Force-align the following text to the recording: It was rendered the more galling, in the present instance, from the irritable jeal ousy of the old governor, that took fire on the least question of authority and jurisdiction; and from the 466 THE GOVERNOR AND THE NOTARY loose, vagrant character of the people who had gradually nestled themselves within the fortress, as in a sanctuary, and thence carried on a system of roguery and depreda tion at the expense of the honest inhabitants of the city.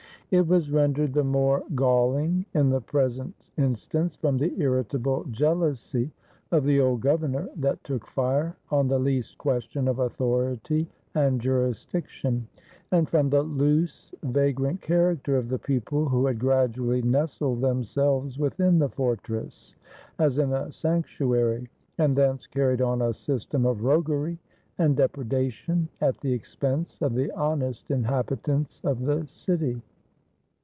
It 0.33 0.47
was 0.47 0.71
rendered 0.71 1.13
the 1.13 1.25
more 1.25 1.61
galling, 1.75 2.45
in 2.53 2.69
the 2.69 2.79
present 2.79 3.35
instance, 3.57 4.15
from 4.15 4.37
the 4.37 4.57
irritable 4.61 5.25
jeal 5.29 5.57
ousy 5.57 6.09
of 6.53 6.63
the 6.63 6.79
old 6.79 7.01
governor, 7.01 7.49
that 7.57 7.83
took 7.83 8.07
fire 8.07 8.55
on 8.69 8.87
the 8.87 8.97
least 8.97 9.37
question 9.37 9.89
of 9.89 9.99
authority 9.99 10.87
and 11.15 11.41
jurisdiction; 11.41 12.47
and 12.93 13.09
from 13.09 13.29
the 13.29 13.43
466 13.43 14.21
THE 14.21 14.25
GOVERNOR 14.25 14.29
AND 14.29 14.37
THE 14.37 14.39
NOTARY 14.39 14.47
loose, 14.47 14.55
vagrant 14.55 14.81
character 14.81 15.35
of 15.37 15.49
the 15.49 15.59
people 15.59 16.07
who 16.07 16.25
had 16.27 16.39
gradually 16.39 17.01
nestled 17.01 17.59
themselves 17.59 18.39
within 18.39 18.79
the 18.79 18.87
fortress, 18.87 19.75
as 20.17 20.37
in 20.37 20.53
a 20.53 20.71
sanctuary, 20.71 21.67
and 21.97 22.15
thence 22.15 22.47
carried 22.47 22.81
on 22.81 23.01
a 23.01 23.13
system 23.13 23.65
of 23.65 23.83
roguery 23.83 24.39
and 24.77 24.95
depreda 24.95 25.51
tion 25.51 25.89
at 25.99 26.21
the 26.21 26.31
expense 26.31 27.01
of 27.01 27.15
the 27.15 27.29
honest 27.33 27.91
inhabitants 27.91 28.79
of 28.85 29.01
the 29.01 29.27
city. 29.27 29.81